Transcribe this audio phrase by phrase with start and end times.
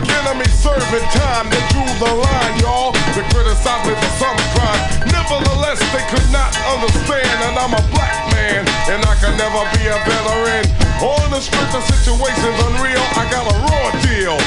[0.00, 2.92] Public enemy serving time, they drew the line, y'all.
[3.12, 4.80] To criticize me for some crime.
[5.12, 9.92] Nevertheless, they could not understand that I'm a black man, and I can never be
[9.92, 10.64] a veteran.
[11.04, 14.40] On the streets of situations unreal, I got a raw deal.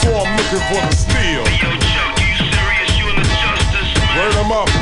[0.00, 1.44] So I'm looking for the steel.
[1.60, 2.96] Yo, Chuck, you serious?
[2.96, 4.16] You in the justice, man?
[4.16, 4.72] Word 'em up.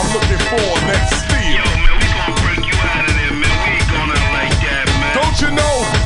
[0.00, 1.60] I'm looking for that steel.
[1.60, 3.52] Yo, man, we gonna break you out of there, man.
[3.52, 5.12] We ain't going out like that, man.
[5.12, 6.03] Don't you know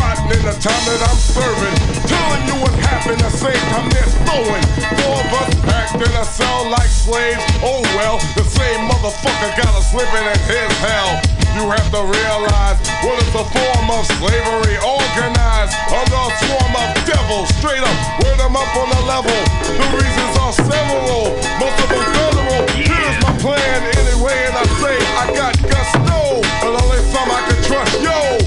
[0.00, 1.76] rotten in the time that I'm serving?
[2.08, 4.64] Telling you what happened the same time they're throwing.
[4.96, 7.44] Four of us packed in a cell like slaves.
[7.60, 11.20] Oh well, the same motherfucker got us living in his hell.
[11.52, 16.88] You have to realize what is a form of slavery organized under a swarm of
[17.04, 17.48] devils.
[17.60, 19.38] Straight up, word them up on the level.
[19.68, 22.62] The reasons are several, most of them federal.
[22.72, 26.40] Here's my plan anyway, and I say I got gusto.
[26.64, 28.40] And only some I can trust, yo.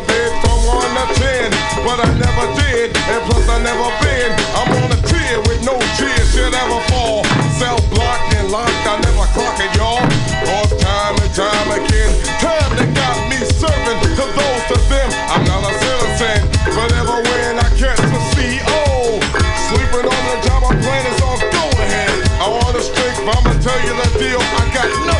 [0.00, 1.52] From one to ten,
[1.84, 4.32] but I never did, and plus I never been.
[4.56, 7.20] I'm on a tier with no tears should ever fall.
[7.60, 10.00] Self blocked and locked, I never clock it, y'all.
[10.48, 15.08] Cause time and time again, time that got me serving to those to them.
[15.28, 19.20] I'm not a citizen, but ever when I catch the CEO,
[19.68, 22.16] sleeping on the job I'm playing is on go ahead.
[22.40, 24.40] I want a strength, but I'ma tell you the deal.
[24.40, 25.19] I got nothing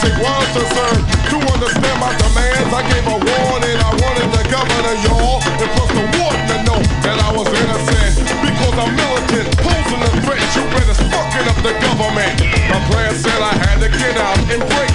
[0.00, 1.00] decency was serve.
[1.30, 3.78] To understand my demands, I gave a warning.
[3.80, 8.28] I wanted the governor, y'all, and plus the warden to know that I was innocent.
[8.40, 10.42] Because I'm militant, posing a threat.
[10.56, 12.40] You better fucking up the government.
[12.68, 14.89] My plan said I had to get out and break.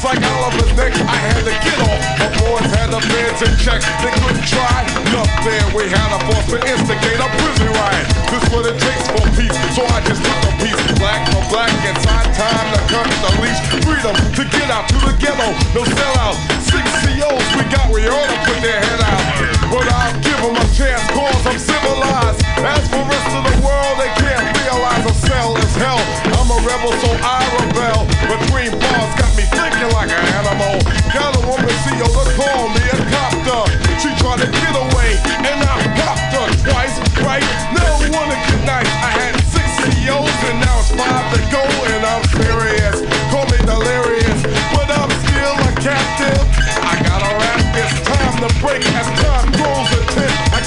[0.00, 2.00] Like Oliver's neck, I had to get off.
[2.16, 3.84] My boys had the feds in check.
[4.00, 4.80] They couldn't try
[5.12, 5.60] nothing.
[5.76, 8.08] We had a force to instigate a prison riot.
[8.32, 9.52] This what it takes for peace.
[9.76, 10.80] So I just took a piece.
[10.96, 13.60] Black for black, it's high time to cut the leash.
[13.84, 15.52] Freedom to get out to the ghetto.
[15.76, 16.36] No sellout.
[16.64, 19.59] Six COs we got, we ought to put their head out.
[19.70, 22.42] But I'll give them a chance, cause I'm civilized.
[22.58, 26.02] As for rest of the world, they can't realize a cell is hell.
[26.34, 28.02] I'm a rebel, so I rebel.
[28.26, 30.74] Between bars, got me thinking like an animal.
[31.14, 33.62] Got a woman CO to call me a copter.
[34.02, 37.46] She tried to get away, and I popped her twice, right?
[37.70, 38.90] No one get nice.
[39.06, 41.62] I had six COs, and now it's five to go,
[41.94, 43.06] and I'm serious.
[43.30, 44.40] Call me delirious,
[44.74, 46.42] but I'm still a captive.
[46.82, 49.59] I gotta rap, it's time to break as time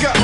[0.03, 0.19] Now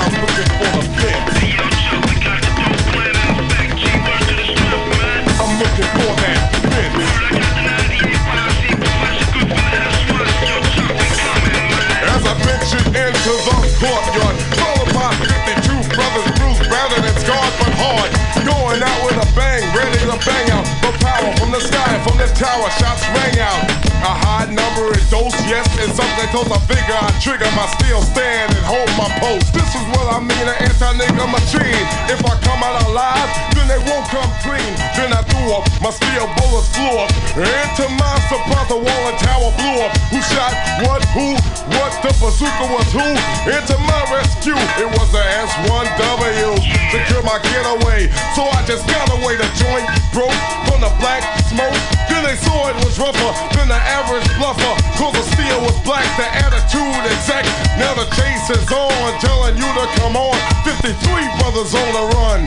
[0.00, 1.36] I'm looking for the fifth.
[1.36, 3.84] We got the dope plan in effect, G.
[4.00, 5.20] Word to the man.
[5.36, 6.96] I'm looking for that fifth.
[6.96, 10.16] I got the 98 posse, professor group in the S1.
[10.48, 12.08] Yo, Chuck, we coming, man.
[12.08, 17.72] As I ventured into the courtyard, followed by 52 brothers, bruised, battered, and scarred but
[17.76, 18.08] hard.
[18.48, 20.64] Going out with a bang, ready to bang out.
[20.80, 23.83] The power from the sky, from the tower, shots rang out.
[24.04, 26.44] A high number in dose, yes, and something close.
[26.52, 29.48] I figure I trigger my steel stand and hold my post.
[29.56, 31.84] This is what I mean, an anti-nigga machine.
[32.12, 34.72] If I come out alive, then they won't come clean.
[34.92, 37.08] Then I threw up, my steel bullets flew up.
[37.32, 39.96] And to my surprise, the wall and tower blew up.
[40.12, 40.52] Who shot
[40.84, 41.40] what, who,
[41.80, 43.08] what, the bazooka was who?
[43.48, 46.60] Into my rescue, it was the S1W.
[46.92, 49.40] Secure my getaway, so I just got away.
[49.40, 50.36] The joint broke
[50.68, 51.72] from the black smoke.
[52.12, 54.74] Then they saw it was rougher than the average bluffer.
[54.98, 57.46] Cause the steel was black, the attitude exact.
[57.78, 60.34] Now the chase is on, telling you to come on.
[60.66, 60.90] 53
[61.38, 62.40] brothers on the run,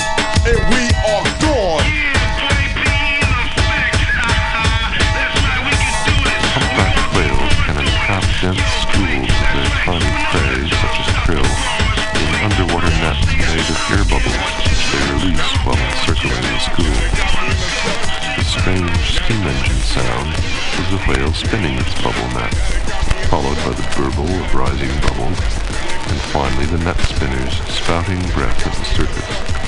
[0.43, 1.87] and we are gone.
[8.39, 11.49] Dense schools of their tiny prey, such as krill,
[12.21, 17.16] in underwater nets made of air bubbles which they release while encircling the school.
[18.59, 22.53] Strange steam engine sound is the whale spinning its bubble net,
[23.29, 25.39] followed by the burble of rising bubbles,
[26.09, 29.66] and finally the net spinners spouting breath at the surface.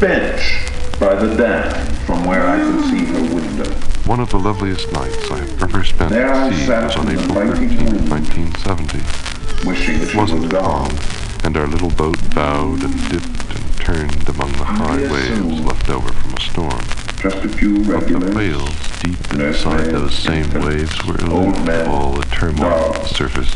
[0.00, 3.70] Bench by the dam from where I could see her window.
[4.06, 7.34] One of the loveliest nights I have ever spent There at sea was on April
[7.34, 9.68] biting 13, 1970.
[9.68, 10.98] Wishing It wasn't was calm, gone.
[11.44, 15.64] and our little boat bowed and dipped and turned among the high Yes, waves so-
[15.64, 16.80] left over from a storm.
[17.20, 18.34] Just a few But the regulars.
[18.34, 18.70] whales,
[19.02, 23.08] deep inside those same waves, were old aloof men, of all the turmoil of the
[23.14, 23.50] surface.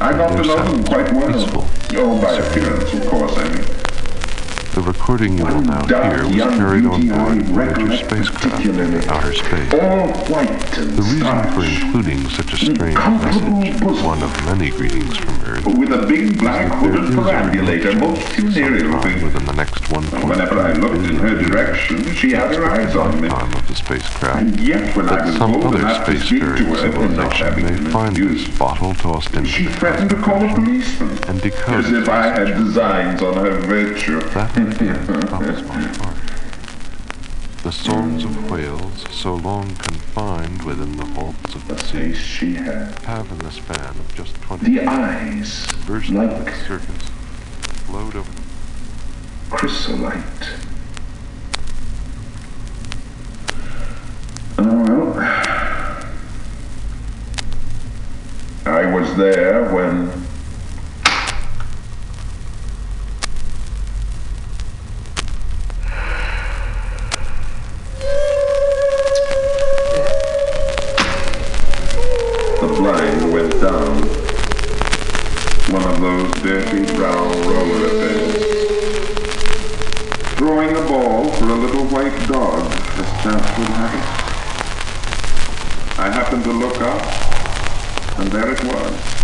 [0.00, 1.32] I got to know them quite well.
[1.32, 1.66] peaceful.
[1.96, 3.64] Oh, by appearance, of course, I mean.
[4.74, 9.72] The recording you will now hear was carried on board Voyager spacecraft in outer space.
[9.72, 15.16] All white and The reason for including such a strange message, one of many greetings
[15.16, 20.28] from Earth, with a big black hooded perambulator, most funereal sometime within the next 1.5
[20.28, 23.28] Whenever I looked in her direction, she had her eyes on me.
[23.28, 26.58] time of the spacecraft, And yet, when I was some bold other enough to spacefaring
[26.58, 30.52] her, and not civilization may find this introduced, bottle-tossed she instrument threatened to call a
[30.52, 34.20] policeman, and decode as if I had designs on her virtue.
[34.30, 36.16] That idea troubles my heart.
[37.62, 42.54] The songs of whales, so long confined within the vaults of The the sea, she
[42.54, 47.08] had, have in the span of just 20 the years eyes, burst like the surface,
[47.86, 48.30] flowed over
[49.50, 50.48] chrysolite.
[54.58, 55.14] Oh well.
[58.66, 60.23] I was there when
[73.64, 73.96] down.
[75.72, 78.34] One of those dirty brown roller affairs.
[80.36, 84.06] Throwing a ball for a little white dog, as chance would have it.
[85.98, 87.02] I happened to look up,
[88.18, 89.23] and there it was.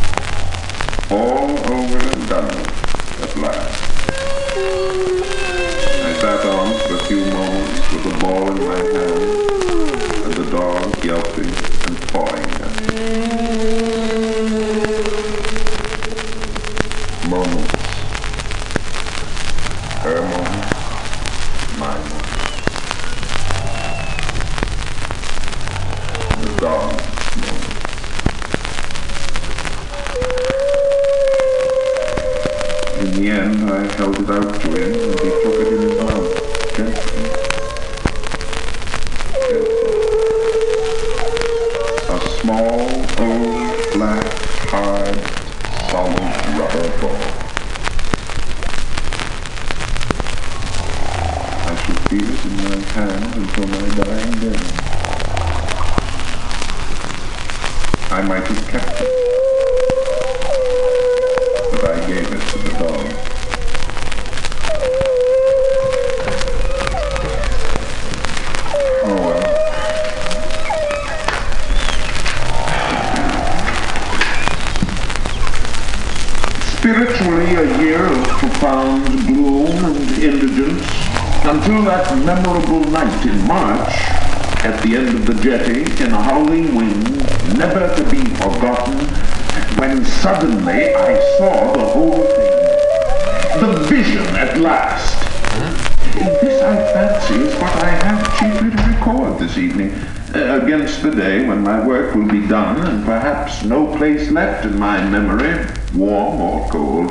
[104.01, 105.63] Place left in my memory,
[105.95, 107.11] warm or cold,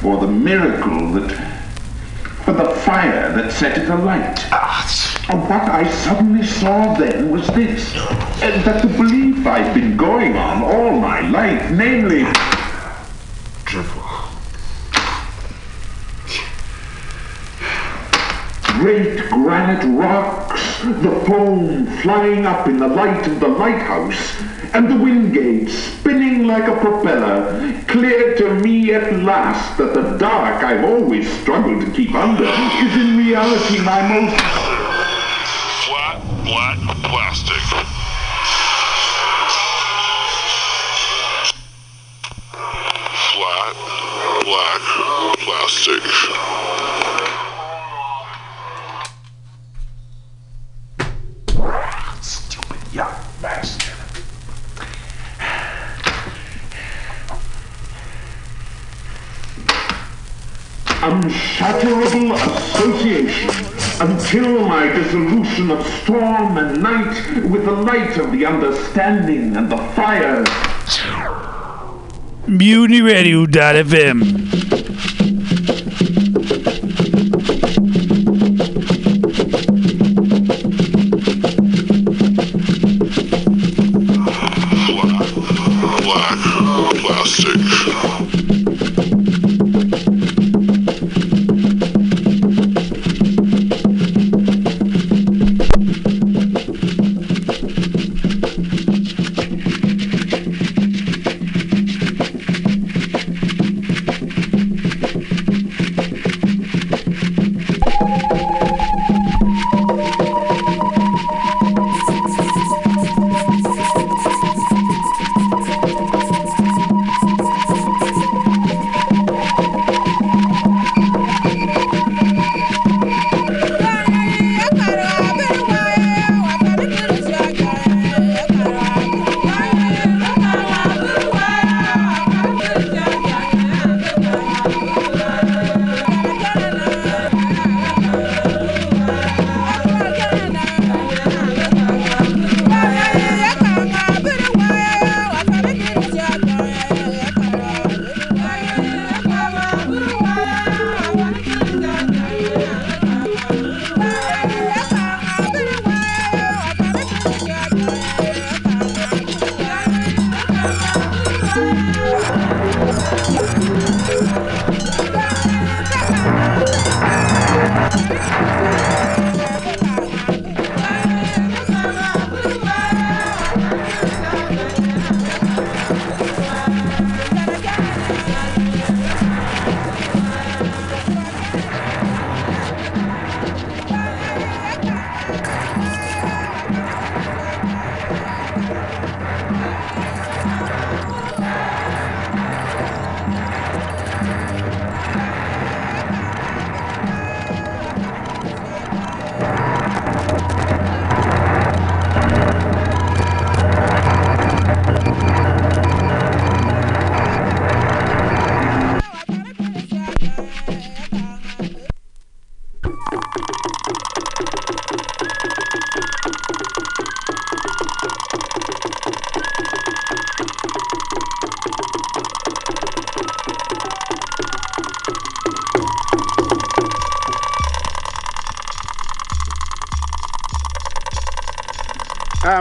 [0.00, 1.30] for the miracle that,
[2.46, 4.38] for the fire that set it alight.
[5.28, 10.34] And what I suddenly saw then was this, uh, that the belief I've been going
[10.38, 12.24] on all my life, namely,
[18.80, 24.40] great granite rocks, the foam flying up in the light of the lighthouse,
[24.72, 26.01] and the wind gate spinning
[26.52, 31.90] like a propeller, clear to me at last that the dark I've always struggled to
[31.92, 34.51] keep under is in reality my most
[65.52, 70.44] dissolution of storm and night with the light of the understanding and the fire.
[72.46, 74.41] MutinyRadio.fm.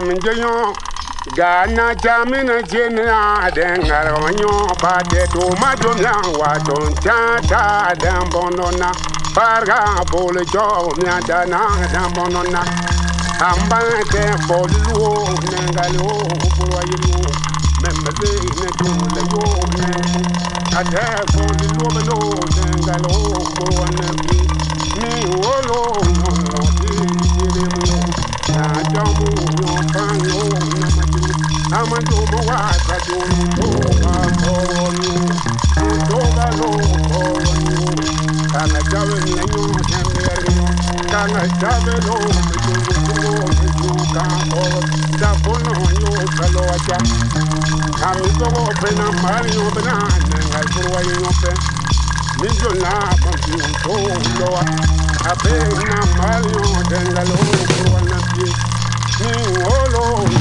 [0.02, 0.74] aminjenyo
[1.36, 8.90] gana jamina jena dengar wanyo pade do majom yang waton chata dan bonona
[9.36, 11.62] parga bole jo mya dana
[11.94, 12.62] dan bonona
[13.50, 13.80] amba
[14.12, 14.82] te bolu
[15.52, 16.10] nengalo
[16.58, 17.22] bulwa yimu
[17.82, 18.12] membe
[18.58, 19.44] ne tule yo
[19.78, 19.86] ne
[20.80, 22.18] ade bolu meno
[22.58, 23.14] nengalo.
[23.56, 24.51] bulwa
[52.62, 53.94] jo na ma bi to
[54.40, 54.50] lo
[55.30, 55.56] a pe
[55.88, 57.36] na mari yo dengalo
[57.70, 58.46] furwa na pi
[59.20, 59.32] ni
[59.78, 60.40] olo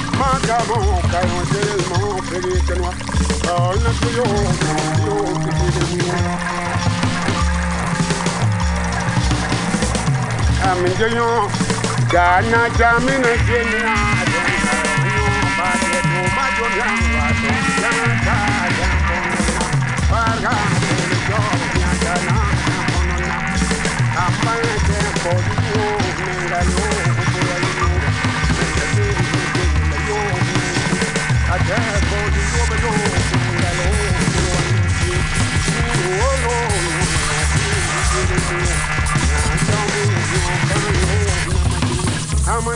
[0.21, 0.77] Ma ka mo
[1.11, 2.89] ka yo se mo pe ni ke no
[3.53, 4.25] Oh na to yo
[5.05, 6.09] yo ti ti ni
[10.69, 11.29] Amin je yo
[12.13, 13.31] Gana jamina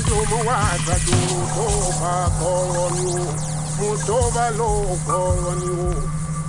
[0.05, 3.27] amajomo wata dutoba koloniu
[3.79, 5.93] mutoba lo koloniu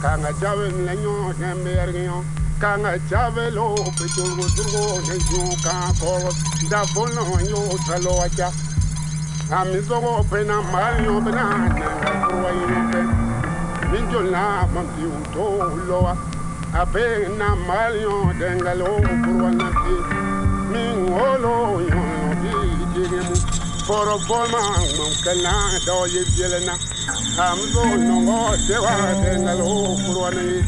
[0.03, 2.25] kanga jabe lenyo nembergio
[2.61, 6.33] kanga jabe lo petulgo turgo neju ka kolo
[6.71, 7.38] da bono
[7.87, 8.53] salo acha
[10.31, 10.62] pena
[12.27, 13.01] kurwa yope
[13.90, 14.21] minjo
[15.07, 16.16] uto loa
[16.75, 19.97] apena malyo dengalo kurwa na ti
[20.73, 21.09] min
[22.96, 23.37] olo yo digemu
[23.87, 24.61] foro bolma
[24.96, 26.78] mam kana do ye bielena
[27.38, 30.62] am zo no go tewa dengalo furwana ni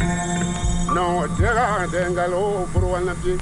[0.95, 3.39] no tewa dengalo furwana ti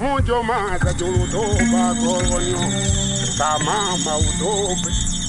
[0.00, 1.42] mujo ma ta julu to
[1.72, 2.60] ba ko wonyo
[3.38, 5.23] kama ma utope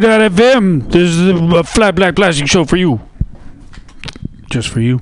[0.00, 0.90] MutinyRadio.fm.
[0.90, 3.00] This is a Flat Black Plastic show for you.
[4.50, 5.00] Just for you.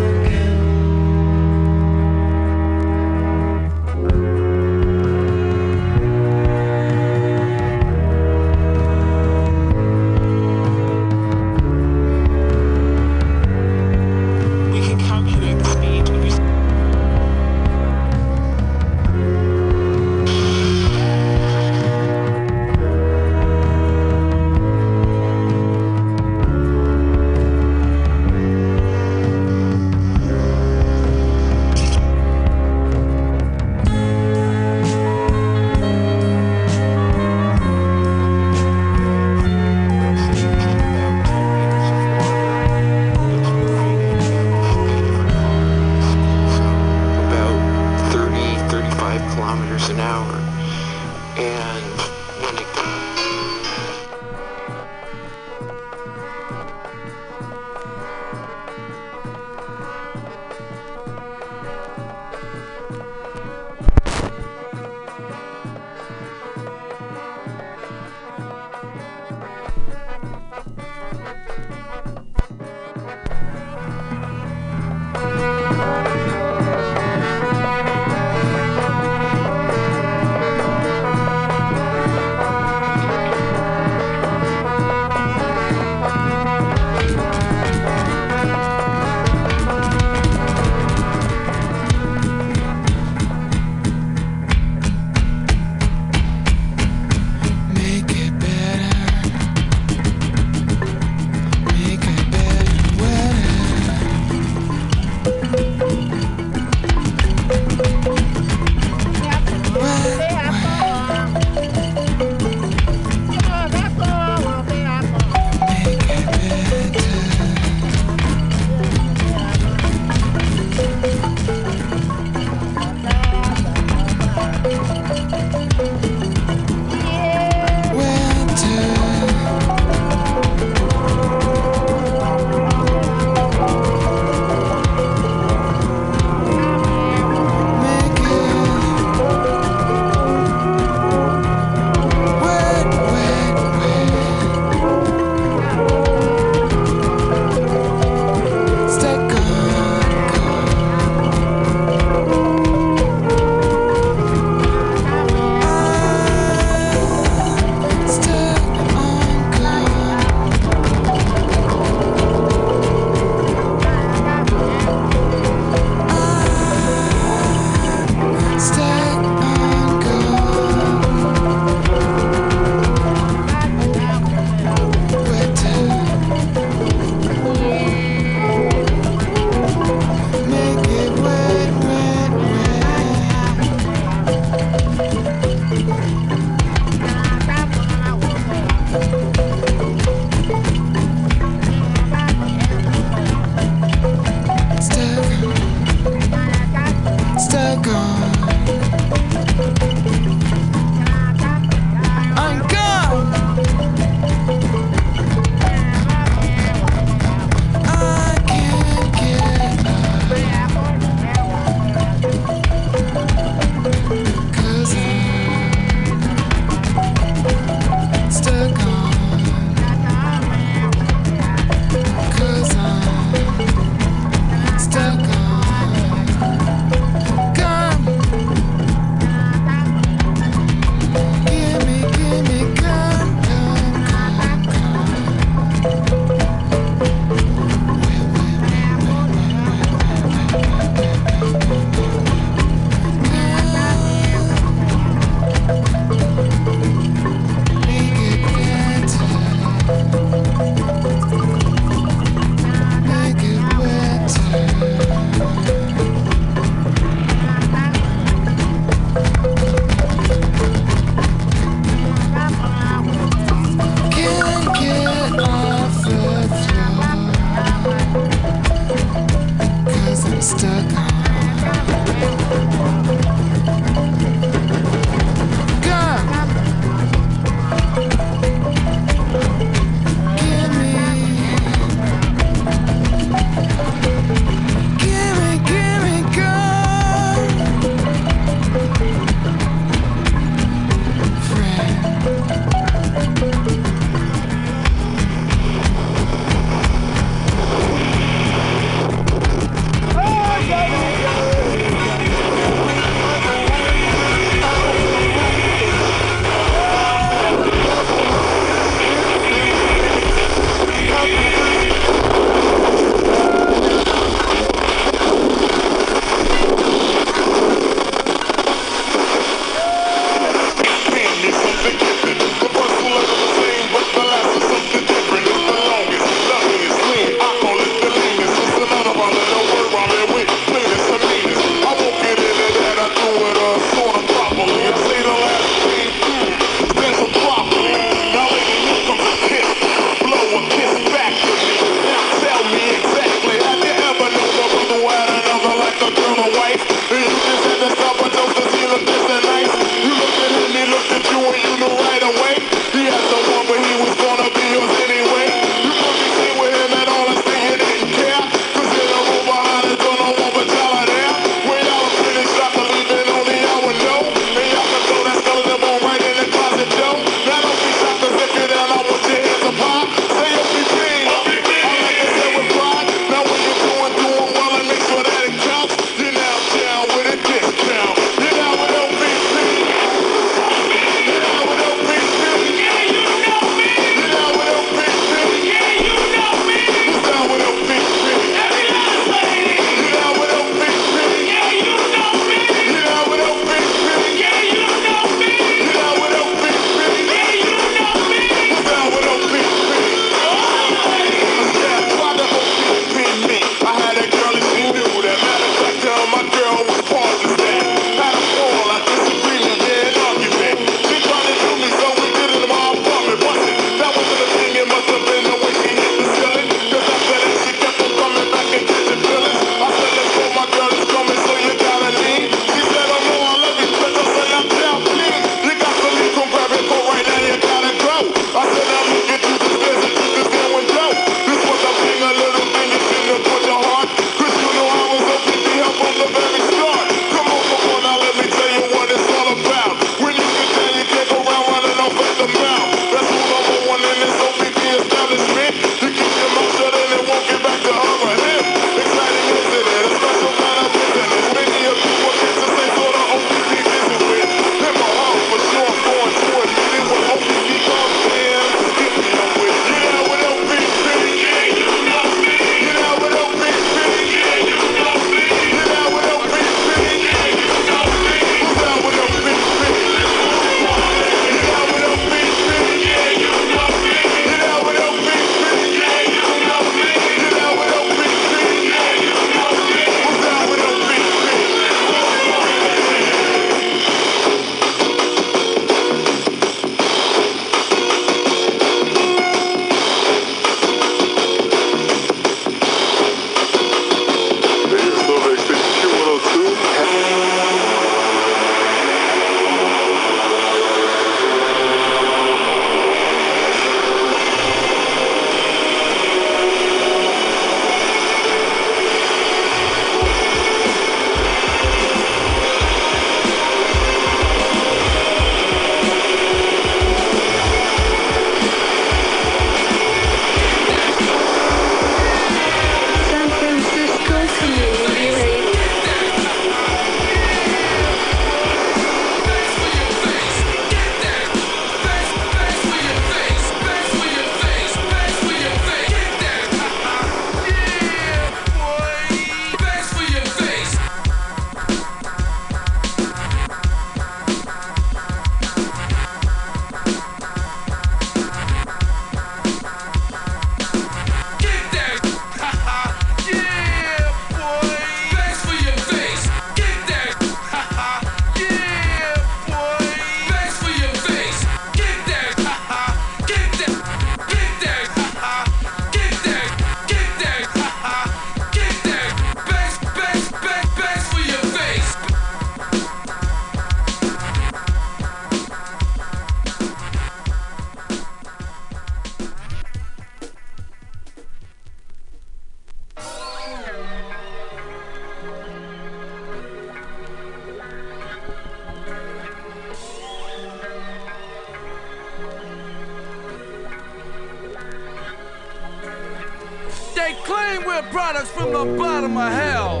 [597.44, 600.00] claim we're products from the bottom of hell.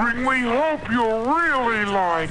[0.00, 2.30] And we hope you really like.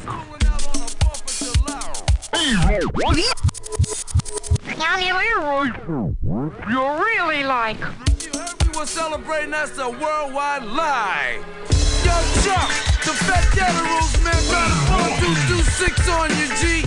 [6.70, 7.80] You really like.
[7.80, 11.40] You heard we were celebrating, that's a worldwide lie.
[12.04, 12.14] Yo,
[12.44, 12.70] Chuck,
[13.06, 14.76] the Fat Data Rules, man, got a
[15.22, 16.86] 4226 on your G.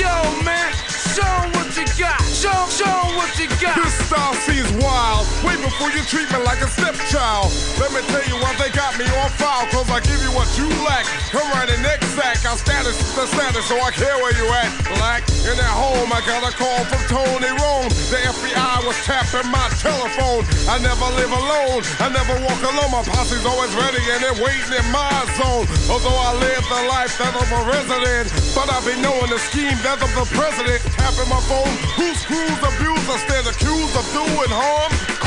[0.00, 0.12] Yo,
[0.44, 2.20] man show 'em what you got.
[2.42, 3.76] Show, show 'em what you got.
[3.76, 5.26] This style seems wild.
[5.44, 7.50] Way before you treat me like a stepchild.
[7.80, 9.66] Let me tell you why they got me on file.
[9.72, 11.08] Cause I give you what you lack.
[11.32, 12.44] Come right in exact.
[12.44, 14.68] Our status the status, so I care where you at.
[15.00, 15.24] Black.
[15.48, 17.88] In that home, I got a call from Tony Rome.
[18.12, 20.44] The FBI was tapping my telephone.
[20.68, 21.80] I never live alone.
[21.98, 22.92] I never walk alone.
[22.92, 25.08] My posse's always ready and they're waiting in my
[25.40, 25.64] zone.
[25.88, 28.28] Although I live the life that of a resident.
[28.52, 30.84] But I've been knowing the scheme that of the president.
[31.00, 31.72] Tapping my phone.
[31.96, 33.04] Who screws abuse?
[33.08, 35.19] I stand accused of doing harm.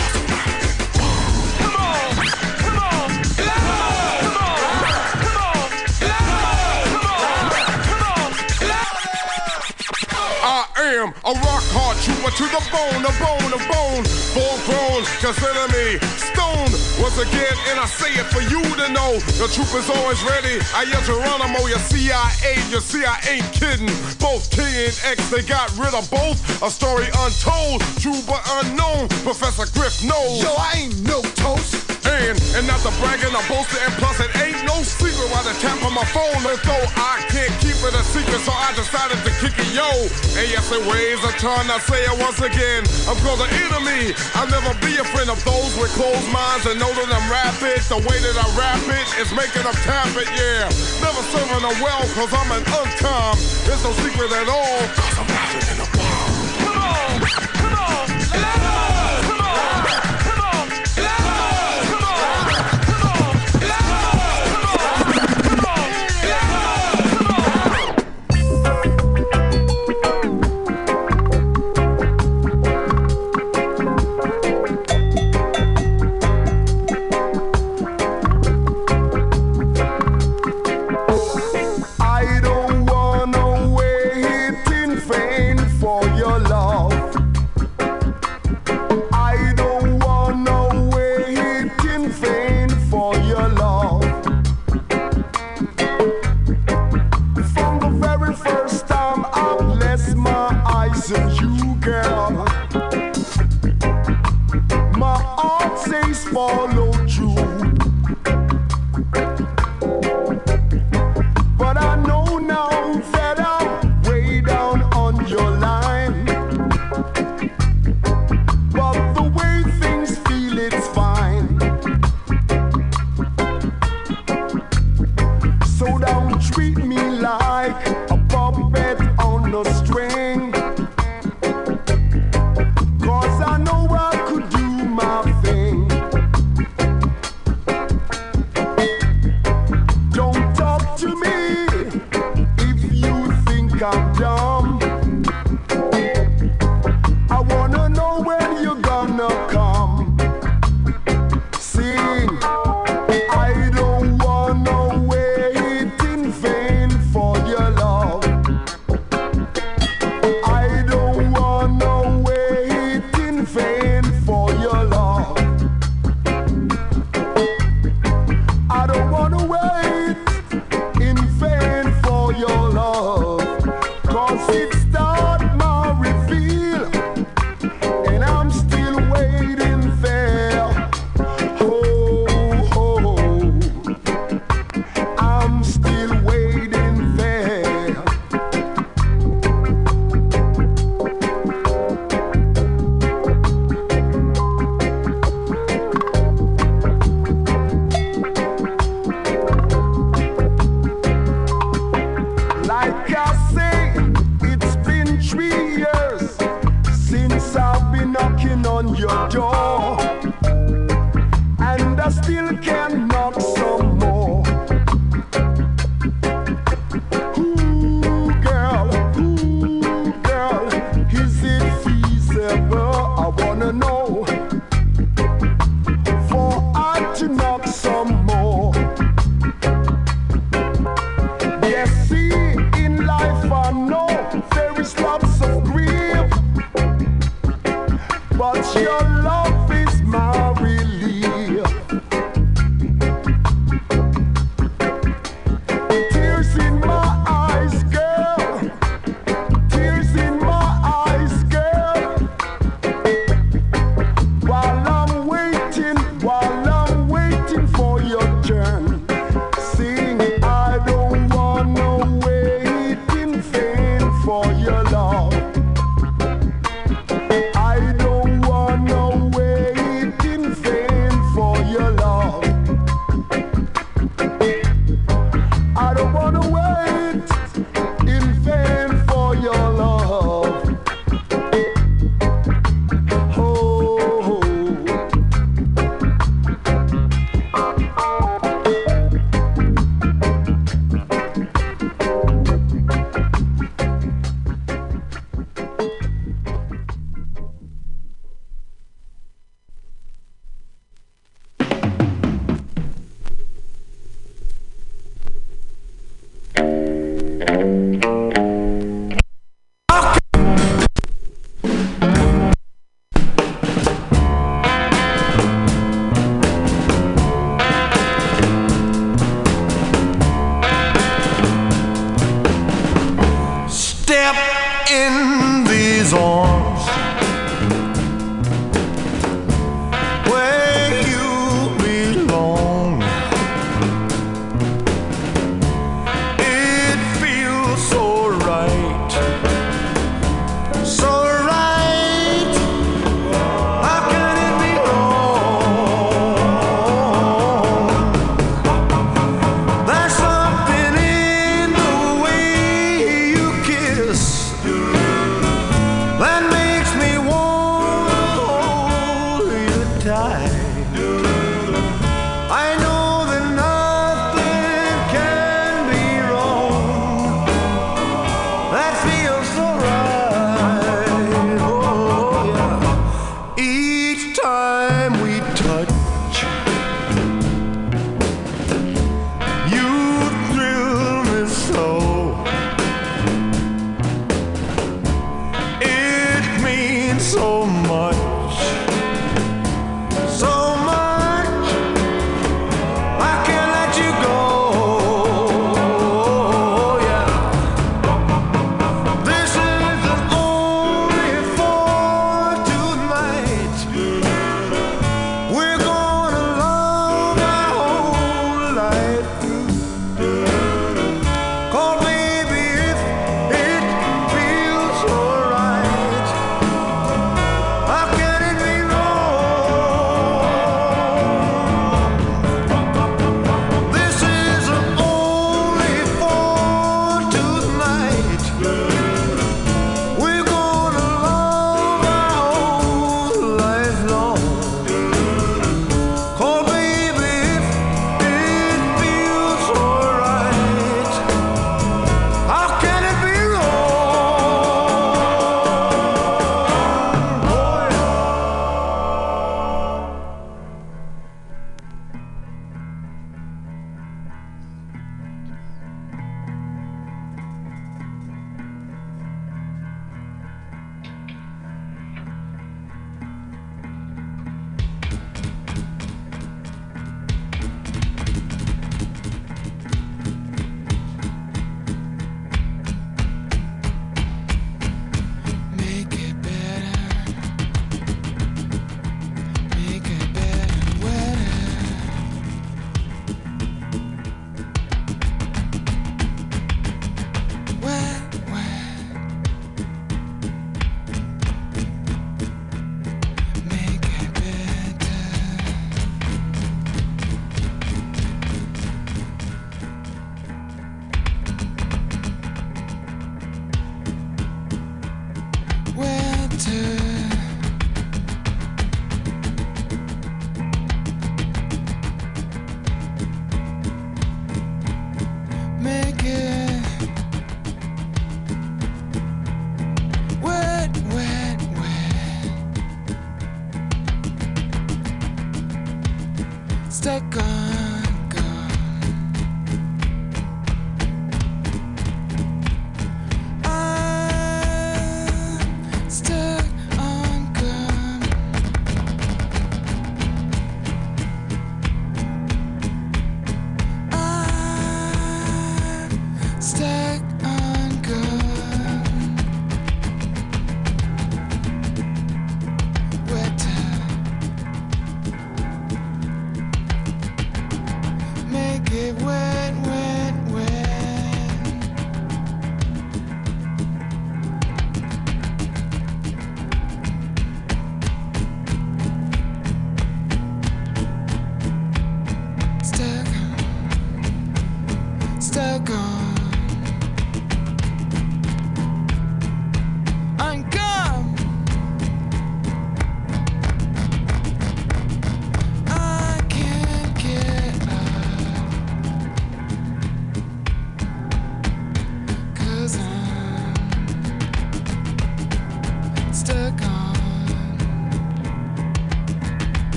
[11.12, 14.04] A rock hard trooper to the bone, a bone, a bone.
[14.32, 16.72] Full grown, consider me stone.
[17.02, 19.20] once again, and I say it for you to know.
[19.36, 20.64] The troop is always ready.
[20.72, 22.56] I am Geronimo, your CIA.
[22.72, 23.92] You see, I ain't kidding.
[24.24, 26.40] Both King and X, they got rid of both.
[26.64, 29.10] A story untold, true but unknown.
[29.28, 30.40] Professor Griff knows.
[30.40, 31.83] Yo, I ain't no toast.
[32.14, 35.58] And, and not the bragging, I'm boasting, and plus it ain't no secret why they
[35.58, 36.38] tap on my phone.
[36.46, 39.90] Though I can't keep it a secret, so I decided to kick it, yo.
[40.38, 42.86] And yes, it weighs a ton, I say it once again.
[43.10, 44.14] I'm called an enemy.
[44.38, 47.82] I'll never be a friend of those with closed minds and know that I'm rapid.
[47.90, 50.70] The way that I rap it is making them tap it, yeah.
[51.02, 53.42] Never serving them well, cause I'm an untime.
[53.66, 55.93] It's no secret at all, cause I'm rapping in a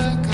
[0.00, 0.29] circle.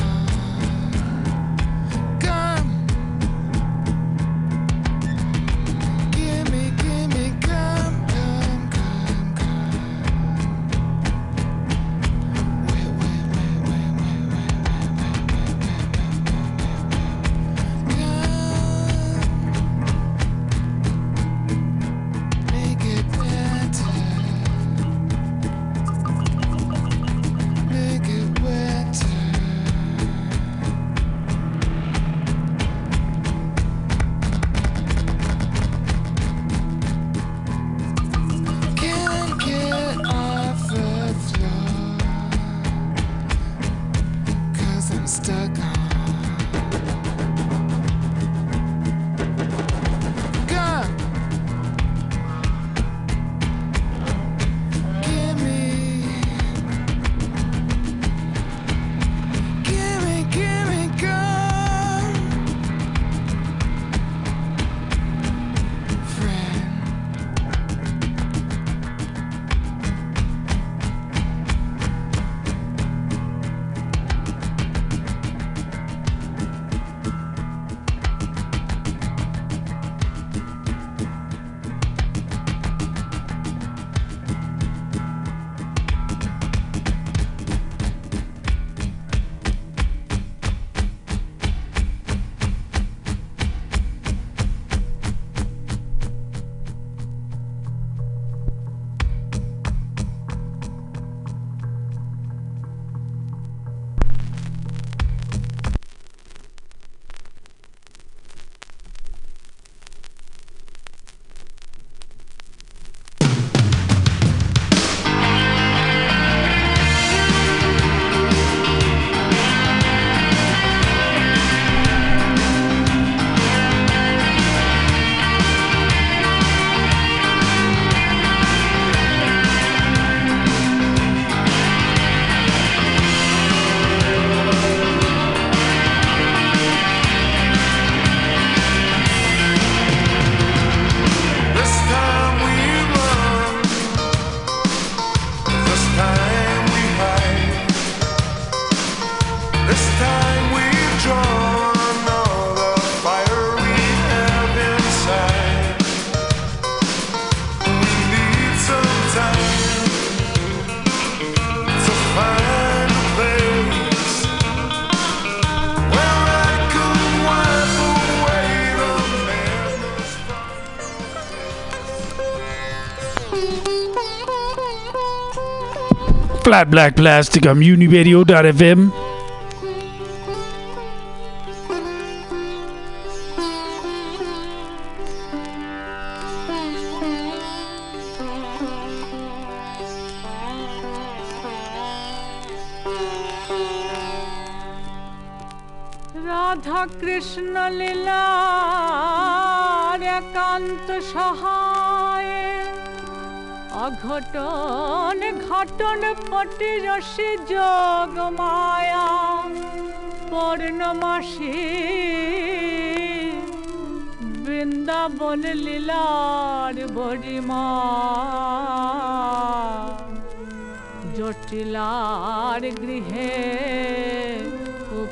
[176.57, 179.06] Flat Black Plastic on Uniradio.fm.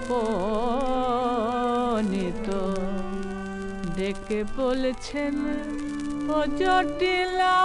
[0.05, 1.28] উপনীত।
[3.97, 5.35] ডেকে বলছেন
[6.35, 7.56] ও জটিলা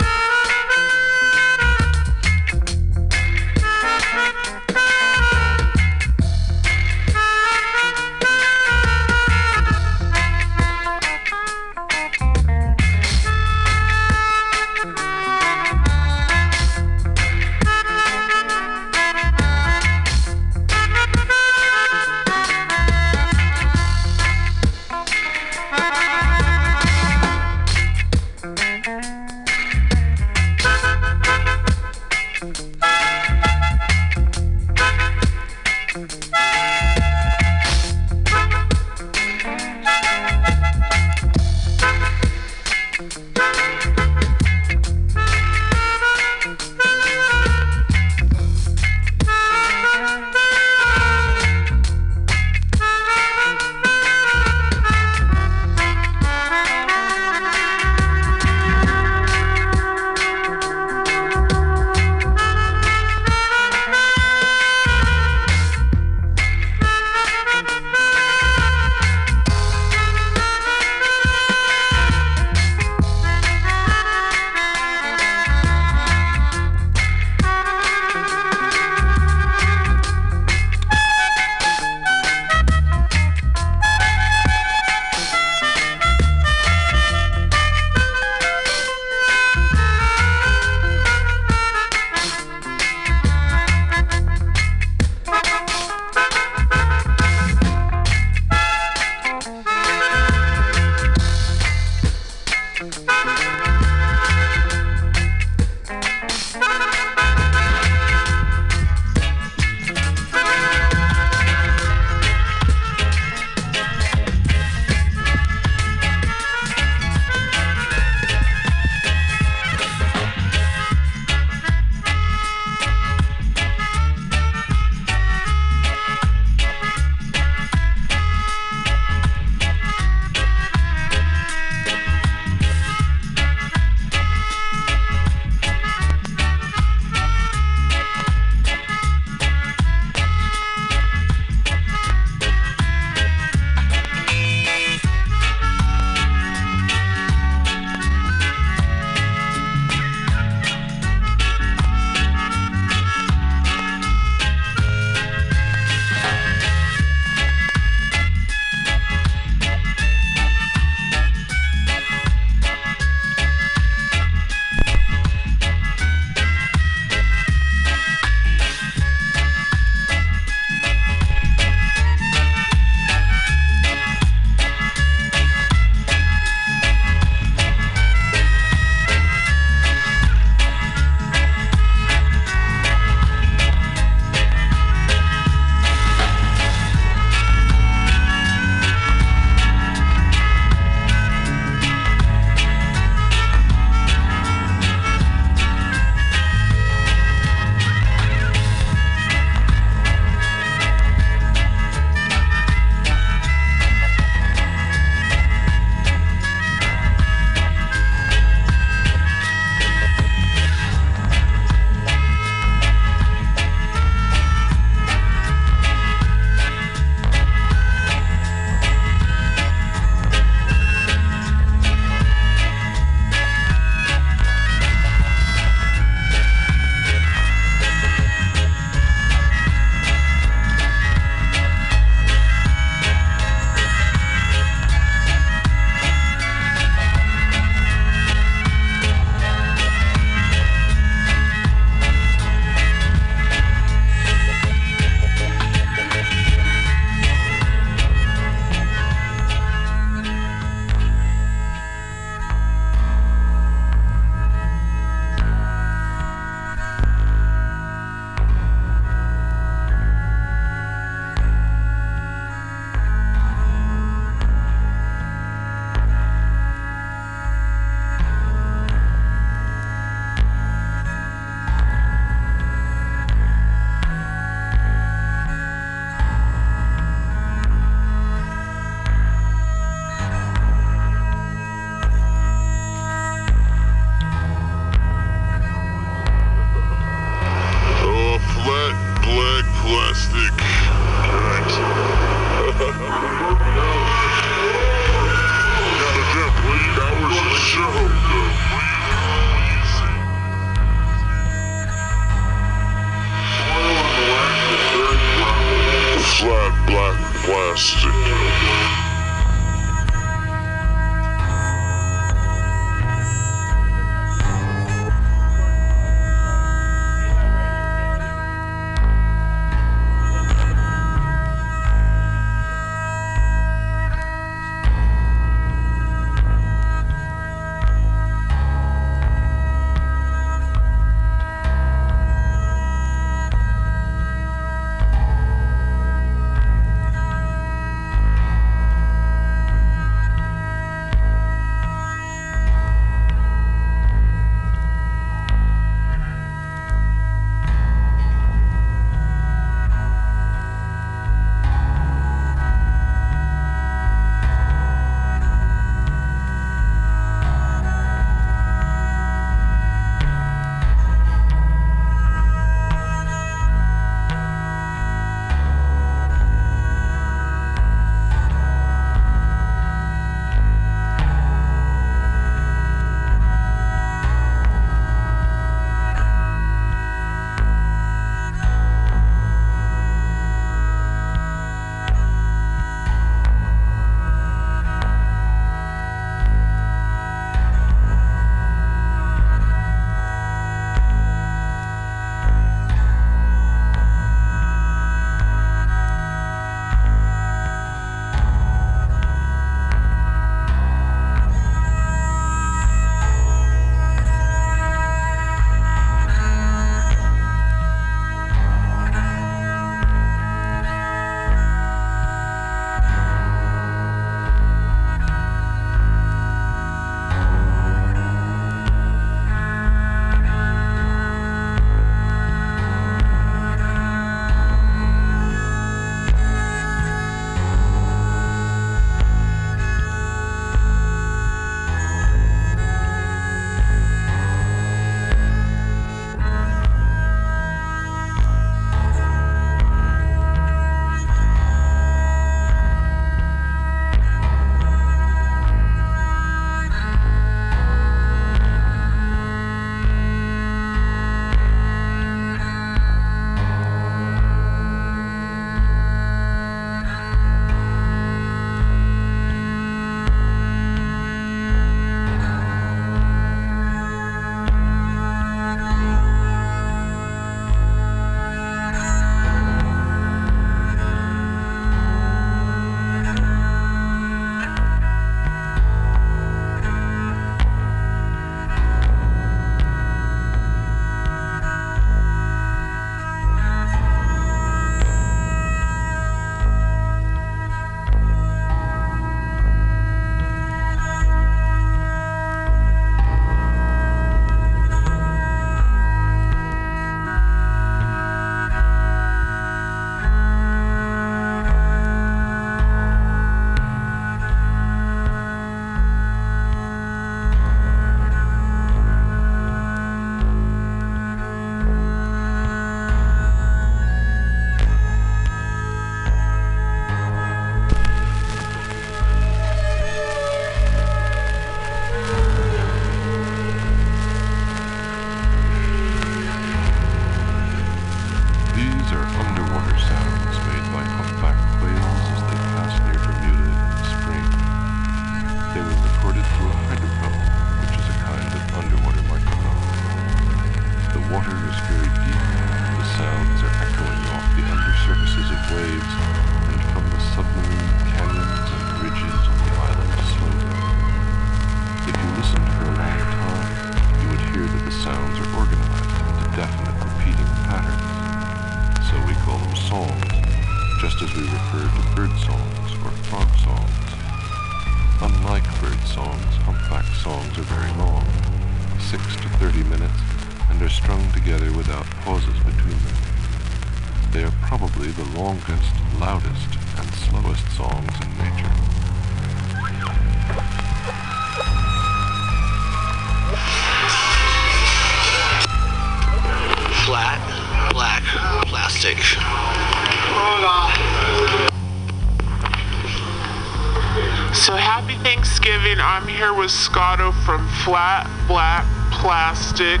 [595.96, 600.00] I'm here with Scotto from Flat Black Plastic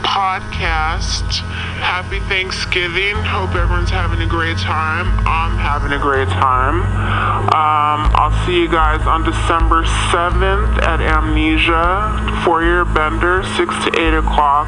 [0.00, 1.44] Podcast.
[1.76, 3.14] Happy Thanksgiving.
[3.16, 5.06] Hope everyone's having a great time.
[5.28, 6.80] I'm having a great time.
[7.52, 14.00] Um, I'll see you guys on December 7th at Amnesia, four year bender, 6 to
[14.00, 14.66] 8 o'clock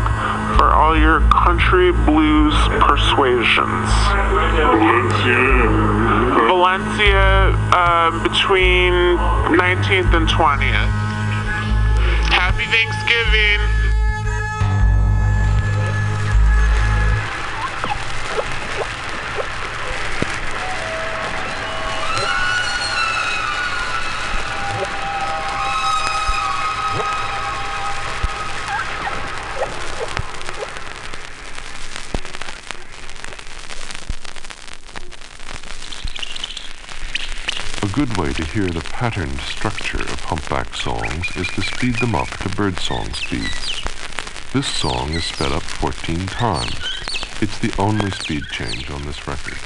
[0.56, 3.88] for all your country blues persuasions.
[6.46, 8.92] Valencia um, between
[9.58, 10.90] 19th and 20th.
[12.30, 13.73] Happy Thanksgiving.
[38.06, 42.28] Good way to hear the patterned structure of humpback songs is to speed them up
[42.28, 43.82] to birdsong speeds.
[44.52, 46.74] This song is sped up 14 times.
[47.40, 49.58] It's the only speed change on this record.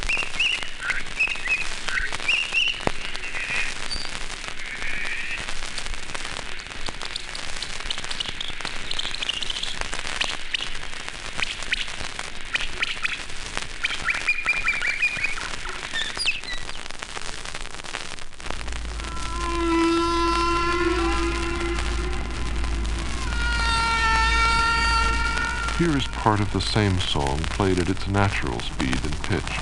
[25.79, 26.09] Here is
[26.39, 29.59] part of the same song played at its natural speed and pitch,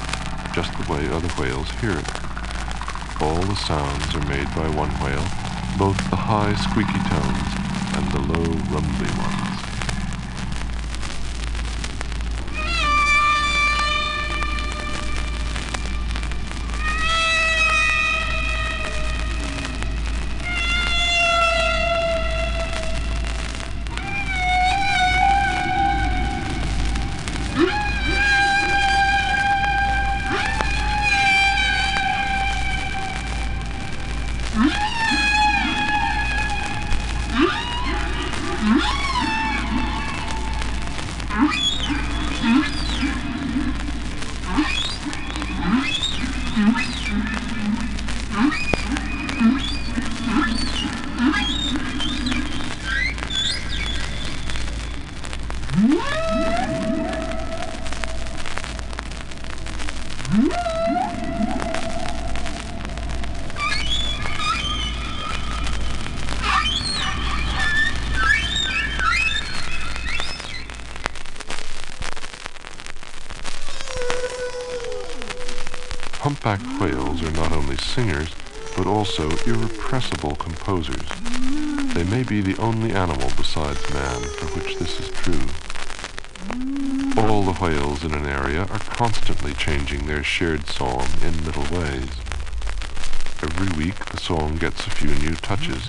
[0.54, 2.08] just the way other whales hear it.
[3.22, 5.26] All the sounds are made by one whale,
[5.78, 7.52] both the high squeaky tones
[7.96, 9.45] and the low rumbly ones.
[77.96, 78.28] Singers,
[78.76, 81.08] but also irrepressible composers.
[81.94, 85.48] They may be the only animal besides man for which this is true.
[87.16, 92.10] All the whales in an area are constantly changing their shared song in little ways.
[93.42, 95.88] Every week the song gets a few new touches,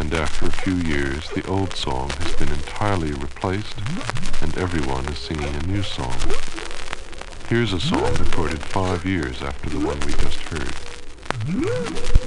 [0.00, 3.76] and after a few years the old song has been entirely replaced,
[4.40, 6.16] and everyone is singing a new song.
[7.50, 10.85] Here's a song recorded five years after the one we just heard
[11.48, 12.25] mm